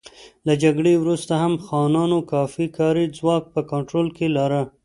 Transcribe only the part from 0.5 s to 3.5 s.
جګړې وروسته هم خانانو کافي کاري ځواک